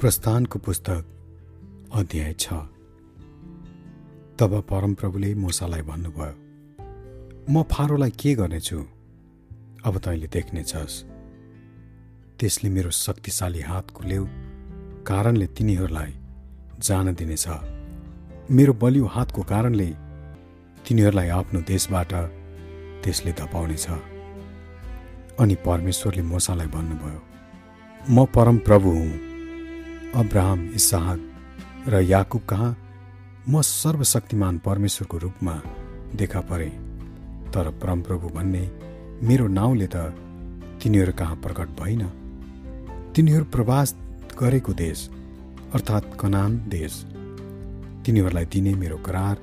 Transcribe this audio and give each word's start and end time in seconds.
प्रस्थानको 0.00 0.58
पुस्तक 0.58 1.04
अध्याय 1.92 2.32
छ। 2.32 2.46
तब 4.38 4.52
परमप्रभुले 4.70 5.34
मोसालाई 5.34 5.82
भन्नुभयो 5.82 6.34
म 7.50 7.62
फारोलाई 7.72 8.10
के 8.14 8.34
गर्नेछु? 8.34 8.78
अब 9.84 9.98
तैँले 9.98 10.26
देख्नेछस् 10.36 11.02
त्यसले 12.38 12.70
मेरो 12.70 12.90
शक्तिशाली 12.94 13.60
हातको 13.60 14.00
लेउ 14.06 14.24
कारणले 15.02 15.46
तिनीहरूलाई 15.58 16.12
जान 16.78 17.14
दिनेछ। 17.18 17.46
मेरो 18.54 18.72
बलियो 18.78 19.06
हातको 19.10 19.42
कारणले 19.42 19.90
तिनीहरूलाई 20.86 21.28
आफ्नो 21.42 21.60
देशबाट 21.66 22.12
त्यसले 23.02 23.32
धपाउनेछ। 23.34 23.86
अनि 25.42 25.54
परमेश्वरले 25.66 26.22
मोसालाई 26.22 26.68
भन्नुभयो 26.76 27.20
म 28.14 28.26
परम 28.34 28.58
प्रभु 28.68 28.90
हुँ। 28.90 29.27
अब्राहम 30.16 30.60
इसाहक 30.74 31.88
र 31.88 32.00
याकुब 32.00 32.42
कहाँ? 32.42 32.76
म 33.48 33.60
सर्वशक्तिमान 33.60 34.58
परमेश्वरको 34.58 35.18
रूपमा 35.18 35.52
देखा 36.16 36.40
परे। 36.40 36.68
तर 37.52 37.70
परमप्रभु 37.82 38.28
भन्ने 38.28 38.64
मेरो 39.22 39.46
नाउँले 39.48 39.86
त 39.86 39.96
तिनीहरू 40.82 41.12
कहाँ 41.12 41.36
प्रकट 41.36 41.68
भइन 41.80 42.02
तिनीहरू 43.16 43.44
प्रवास 43.44 43.94
गरेको 44.40 44.72
देश 44.72 45.08
अर्थात् 45.74 46.16
कनान 46.20 46.56
देश। 46.68 46.92
तिनीहरूलाई 48.06 48.44
दिने 48.44 48.74
मेरो 48.74 48.96
करार 48.98 49.36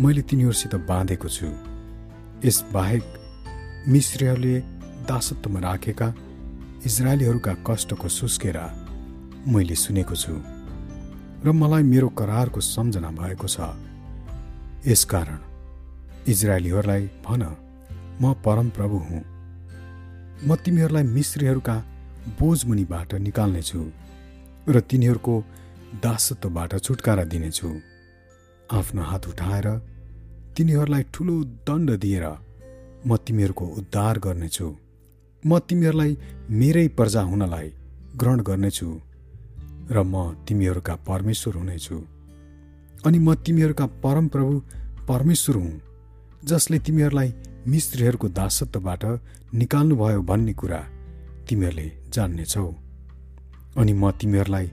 मैले 0.00 0.22
तिनीहरूसित 0.22 0.74
बाँधेको 0.88 1.28
छु। 1.28 1.46
यसबाहेक 2.44 3.04
मिश्रीहरूले 3.88 4.60
दासत्वमा 5.04 5.60
राखेका 5.60 6.08
इजरायलीहरूका 6.86 7.54
कष्टको 7.68 8.08
सुस्केरा 8.08 8.64
मैले 9.46 9.74
सुनेको 9.74 10.16
छु 10.16 10.34
र 11.44 11.52
मलाई 11.52 11.82
मेरो 11.82 12.08
करारको 12.18 12.60
सम्झना 12.60 13.10
भएको 13.10 13.48
छ। 13.48 13.56
यसकारण 14.86 15.40
इजरायलीहरूलाई 16.28 17.02
भन 17.26 17.42
म 18.20 18.32
परम 18.44 18.68
प्रभु 18.70 18.96
हुँ। 19.08 19.22
म 20.46 20.56
तिमीहरूलाई 20.56 21.04
मिश्रीहरूका 21.16 21.76
बोझमुनिबाट 22.40 23.14
निकाल्नेछु 23.26 23.80
र 24.68 24.80
तिनीहरूको 24.80 25.34
दासत्वबाट 26.02 26.72
छुटकारा 26.80 27.24
दिनेछु। 27.24 27.68
आफ्नो 28.70 29.02
हात 29.02 29.28
उठाएर 29.28 29.66
तिनीहरूलाई 30.56 31.02
ठुलो 31.12 31.36
दण्ड 31.68 31.90
दिएर 32.00 32.26
म 33.06 33.16
तिमीहरूको 33.16 33.64
उद्धार 33.78 34.18
गर्नेछु। 34.18 34.68
म 35.42 35.58
तिमीहरूलाई 35.58 36.12
मेरै 36.50 36.86
प्रजा 36.88 37.22
हुनलाई 37.22 37.68
ग्रहण 38.16 38.40
गर्नेछु। 38.40 38.88
र 39.90 40.02
म 40.02 40.34
तिमीहरूका 40.48 40.94
परमेश्वर 40.94 41.54
हुनेछु। 41.54 41.96
अनि 43.06 43.18
म 43.18 43.34
तिमीहरूका 43.34 43.86
परमप्रभु 43.86 44.62
परमेश्वर 45.08 45.56
हुँ 45.56 45.80
जसले 46.44 46.78
तिमीहरूलाई 46.78 47.34
मिस्त्रीहरूको 47.68 48.28
दासत्वबाट 48.28 49.04
निकाल्नुभयो 49.54 50.22
भन्ने 50.22 50.52
कुरा 50.52 50.80
तिमीहरूले 51.48 51.92
जान्नेछौ। 52.08 52.74
अनि 53.76 53.92
म 53.92 54.10
तिमीहरूलाई 54.10 54.66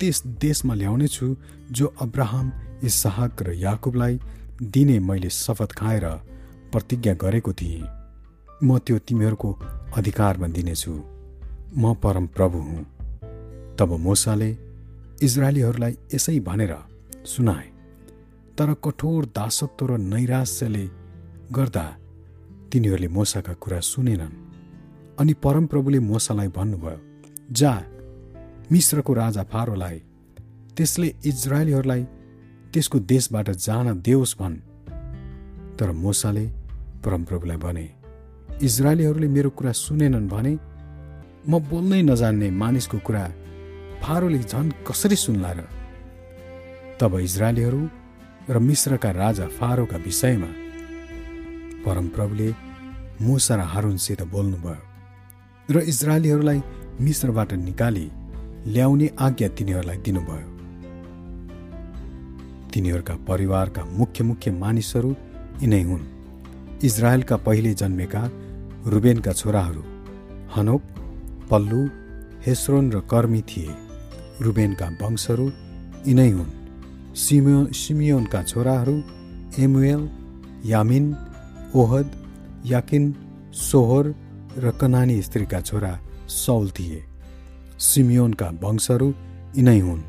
त्यस 0.00 0.26
देशमा 0.26 0.74
ल्याउनेछु 0.74 1.36
जो 1.70 1.86
अब्राहम 2.00 2.52
इसाहक 2.84 3.42
र 3.42 3.52
याकुबलाई 3.52 4.20
दिने 4.62 4.98
मैले 4.98 5.30
शपथ 5.30 5.72
खाएर 5.72 6.06
प्रतिज्ञा 6.72 7.14
गरेको 7.14 7.52
थिएँ। 7.52 7.88
म 8.64 8.78
त्यो 8.78 8.98
तिमीहरूको 8.98 9.58
अधिकारमा 9.96 10.46
दिनेछु। 10.46 10.92
म 11.76 11.94
परम 11.94 12.26
प्रभु 12.26 12.58
हुँ। 12.58 12.93
तब 13.78 13.90
मोसाले 14.06 14.50
इजरायलीहरूलाई 15.22 15.94
यसै 16.14 16.38
भनेर 16.40 16.72
सुनाए 17.26 17.66
तर 18.58 18.68
कठोर 18.84 19.22
दासत्व 19.36 19.86
र 19.86 19.92
नैराश्यले 20.12 20.84
गर्दा 21.56 21.86
तिनीहरूले 22.70 23.08
मोसाका 23.16 23.54
कुरा 23.62 23.80
सुनेनन्। 23.92 24.34
अनि 25.20 25.32
परमप्रभुले 25.44 25.98
मोसालाई 26.10 26.48
भन्नुभयो 26.48 26.98
जा 27.50 27.72
मिश्रको 28.72 29.12
राजा 29.14 29.42
फारोलाई 29.52 29.98
त्यसले 30.76 31.08
इजरायलीहरूलाई 31.26 32.02
त्यसको 32.72 32.98
देशबाट 33.12 33.50
जान 33.66 33.86
देओस् 34.00 34.38
भन्। 34.38 34.56
तर 35.78 35.88
मोसाले 36.04 36.44
परमप्रभुलाई 37.04 37.56
भने 37.56 37.86
इजरायलीहरूले 38.62 39.28
मेरो 39.28 39.50
कुरा 39.50 39.72
सुनेनन् 39.84 40.28
भने 40.28 40.52
म 41.48 41.52
बोल्नै 41.70 42.02
नजान्ने 42.02 42.48
मानिसको 42.62 42.98
कुरा 43.06 43.24
फारोले 44.04 44.38
झन् 44.38 44.70
कसरी 44.86 45.16
सुन्ला 45.16 45.50
र 45.56 45.60
तब 47.00 47.12
इजरायलीहरू 47.18 47.80
र 48.50 48.58
मिश्रका 48.60 49.10
राजा 49.10 49.46
फारोका 49.58 49.96
विषयमा 50.06 50.50
परमप्रभुले 51.84 52.48
मुसा 53.24 53.54
र 53.56 53.60
हारुनसित 53.72 54.22
बोल्नुभयो 54.34 54.82
र 55.68 55.76
इजरायलीहरूलाई 55.92 56.60
मिश्रबाट 57.00 57.52
निकाली 57.68 58.06
ल्याउने 58.66 59.06
आज्ञा 59.26 59.48
तिनीहरूलाई 59.56 59.98
दिनुभयो। 60.06 60.48
तिनीहरूका 62.72 63.14
परिवारका 63.28 63.82
मुख्य 64.00 64.24
मुख्य 64.24 64.50
मानिसहरू 64.62 65.10
यिनै 65.62 65.82
हुन्। 65.82 66.04
इजरायलका 66.84 67.36
पहिले 67.46 67.72
जन्मेका 67.80 68.22
रुबेनका 68.92 69.32
छोराहरू 69.32 69.82
हनोक 70.56 70.82
पल्लु 71.50 71.80
हेस्रोन 72.46 72.84
र 72.92 73.00
कर्मी 73.12 73.42
थिए। 73.48 73.72
रुबेनका 74.44 74.86
वंशहरू 75.02 75.46
यिनै 76.06 76.30
हुन्। 76.30 76.50
सिमियो 77.16 77.60
सिमियोनका 77.72 78.42
छोराहरू 78.42 78.96
एमुएल 79.58 80.02
यामिन 80.66 81.04
ओहद 81.74 82.08
याकिन 82.66 83.04
सोहोर 83.52 84.14
र 84.58 84.70
कनानी 84.70 85.16
स्त्रीका 85.22 85.60
छोरा 85.60 85.92
सौल 86.28 86.70
थिए। 86.70 87.00
सिमियोनका 87.78 88.48
वंशहरू 88.62 89.08
यिनै 89.56 89.78
हुन्। 89.80 90.02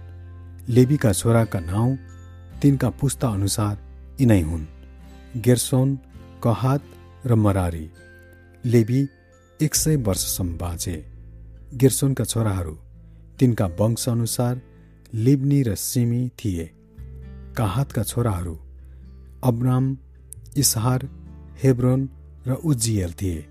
लेबीका 0.69 1.11
छोराका 1.13 1.59
नाउँ 1.59 1.97
तिनका 2.61 2.89
पुस्ता 2.89 3.27
अनुसार 3.27 3.75
यिनै 4.21 4.41
हुन्। 4.41 4.65
गेर्सोन 5.41 5.89
कहात 6.43 6.83
र 7.25 7.35
मरारी। 7.35 7.89
लेबी 8.65 9.01
एक 9.59 9.75
सय 9.75 9.95
वर्षसम्म 9.95 10.57
बाँचे। 10.57 10.97
गिर्सोनका 11.73 12.23
छोराहरू 12.23 12.77
तिनका 13.39 13.65
वंशअनुसार 13.65 14.61
लिब्नी 15.13 15.63
र 15.63 15.75
सिमी 15.75 16.29
थिए। 16.29 16.71
काहातका 17.57 18.03
छोराहरू 18.03 18.59
अब्राम 19.43 19.97
इसहार 20.57 21.09
हेब्रोन 21.63 22.09
र 22.47 22.53
उज्जियल 22.53 23.13
थिए। 23.13 23.45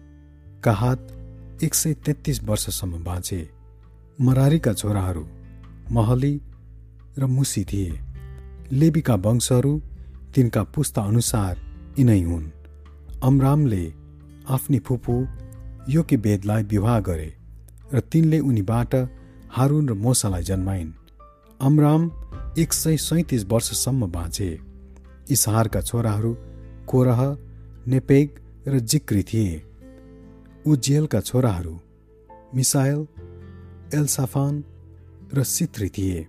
काहात 0.64 1.00
एक 1.62 1.74
सय 1.74 1.94
तेत्तिस 1.94 2.42
वर्षसम्म 2.44 3.04
बाँचे। 3.04 3.50
मरारीका 4.20 4.72
छोराहरू 4.72 5.26
महली 5.92 6.40
र 7.18 7.26
मुसी 7.26 7.64
थिए। 7.64 8.00
लेबीका 8.72 9.14
वंशहरू 9.14 9.82
तिनका 10.34 10.62
पुस्ता 10.64 11.02
अनुसार 11.02 11.60
यिनै 11.98 12.20
हुन्। 12.22 12.46
अमरामले 13.22 13.92
आफ्नी 14.48 14.78
फुपू 14.78 15.26
योके 15.88 16.16
वेदलाई 16.16 16.62
विवाह 16.62 17.00
गरे 17.00 17.34
र 17.94 18.00
तिनले 18.00 18.38
उनीबाट 18.40 18.94
हारुन 19.56 19.88
र 19.88 19.92
मोसालाई 19.94 20.42
जन्माइन्। 20.42 20.90
अमराम 21.60 22.02
एक 22.58 22.72
सय 22.72 22.96
सैतिस 22.96 23.44
वर्षसम्म 23.44 24.06
बाँचे। 24.06 24.48
इसहारका 25.30 25.80
छोराहरू 25.80 26.32
कोरह 26.86 27.20
नेपेग 27.86 28.30
र 28.68 28.78
जिक्री 28.78 29.22
थिए। 29.22 29.62
उज्जेलका 30.66 31.20
छोराहरू 31.20 31.78
मिसायल 32.54 33.06
एल्साफान 33.94 34.64
र 35.34 35.42
सित्री 35.44 35.88
थिए। 35.88 36.26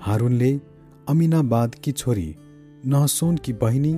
हारुनले 0.00 0.60
अमिनाबादकी 1.08 1.92
छोरी 1.92 2.36
नहसोनकी 2.86 3.52
बहिनी 3.52 3.94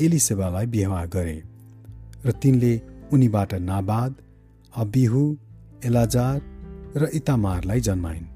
एलिसेबालाई 0.00 0.66
विवाह 0.66 1.04
गरे 1.06 1.42
र 2.26 2.32
तिनले 2.32 2.80
उनीबाट 3.12 3.54
नाबाद 3.54 4.14
अबिहु 4.76 5.36
एलाजार 5.84 6.57
र 6.96 7.08
इतामारलाई 7.14 7.80
जन्माइन्। 7.80 8.26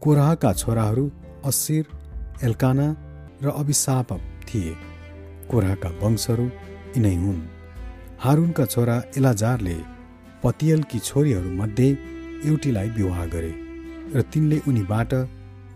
कोराहका 0.00 0.52
छोराहरू 0.52 1.10
असिर 1.44 1.84
एल्काना 2.42 2.86
र 3.42 3.46
अभिशाप 3.50 4.12
थिए। 4.48 4.74
कोराहका 5.50 5.88
वंशहरू 6.02 6.46
यिनै 6.96 7.14
हुन्। 7.14 7.40
हारुनका 8.18 8.64
छोरा 8.66 8.96
एलाजारले 9.16 9.76
पतियलकी 10.42 10.98
छोरीहरूमध्ये 10.98 11.88
एउटीलाई 12.44 12.88
विवाह 12.88 13.24
गरे 13.26 13.52
र 14.14 14.22
तिनले 14.22 14.58
उनीबाट 14.68 15.14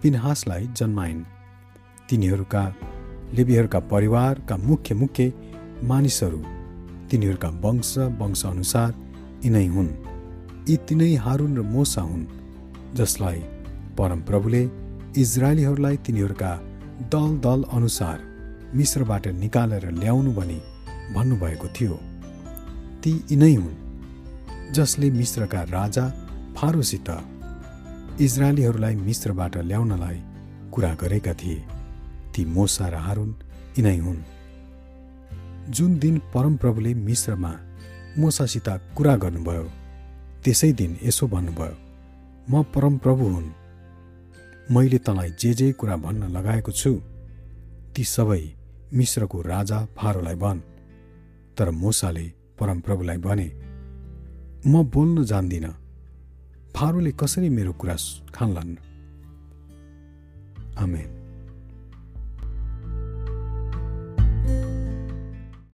पिनहासलाई 0.02 0.66
जन्माइन्। 0.76 1.24
तिनीहरूका 2.08 2.64
लिबीहरूका 3.34 3.80
परिवारका 3.92 4.56
मुख्य 4.56 4.94
मुख्य 4.94 5.32
मानिसहरू 5.82 6.40
तिनीहरूका 7.10 7.48
वंश 7.48 7.92
वंशअनुसार 8.20 8.90
यिनै 9.44 9.66
हुन्। 9.66 10.11
यी 10.68 10.76
तिनै 10.76 11.14
हारुन 11.14 11.58
र 11.58 11.62
मोसा 11.62 12.02
हुन् 12.02 12.26
जसलाई 12.94 13.40
परमप्रभुले 13.98 14.62
इजरायलीहरूलाई 15.16 15.96
तिनीहरूका 15.96 16.50
दल 17.12 17.30
दल 17.38 17.60
अनुसार 17.72 18.18
मिश्रबाट 18.74 19.26
निकालेर 19.28 19.90
ल्याउनु 19.90 20.32
भनी 20.32 20.58
भन्नुभएको 21.14 21.68
थियो। 21.68 21.96
ती 23.02 23.12
यिनै 23.30 23.54
हुन् 23.54 23.80
जसले 24.72 25.10
मिश्रका 25.10 25.62
राजा 25.62 26.04
फारोसित 26.56 27.08
इजरायलीहरूलाई 28.20 28.94
मिश्रबाट 28.94 29.56
ल्याउनलाई 29.56 30.18
कुरा 30.72 30.94
गरेका 30.94 31.34
थिए। 31.34 31.58
ती 32.32 32.44
मोसा 32.44 32.88
र 32.88 32.94
हारुन 32.94 33.30
यिनै 33.78 33.98
हुन्। 33.98 34.24
जुन 35.70 35.98
दिन 35.98 36.18
परमप्रभुले 36.34 36.94
मिश्रमा 36.94 37.52
मोसासित 38.18 38.68
कुरा 38.96 39.16
गर्नुभयो 39.16 39.70
त्यसै 40.44 40.72
दिन 40.72 40.98
यसो 41.02 41.26
भन्नुभयो 41.26 41.76
म 42.50 42.62
परमप्रभु 42.62 43.24
हुन्। 43.24 43.50
मैले 44.70 44.98
तँलाई 44.98 45.30
जे 45.38 45.54
जे 45.54 45.72
कुरा 45.72 45.96
भन्न 45.96 46.22
लगाएको 46.36 46.72
छु 46.72 46.92
ती 47.94 48.04
सबै 48.04 48.42
मिश्रको 48.94 49.42
राजा 49.42 49.78
फारोलाई 49.96 50.34
भन्। 50.34 50.60
तर 51.56 51.70
मोसाले 51.70 52.26
परमप्रभुलाई 52.58 53.16
भने 53.16 53.48
म 54.66 54.82
बोल्न 54.82 55.24
जान्दिनँ। 55.24 55.74
फारोले 56.74 57.12
कसरी 57.12 57.48
मेरो 57.48 57.72
कुरा 57.72 57.96
खान्लान्? 58.34 58.76
आमेन। 60.78 61.21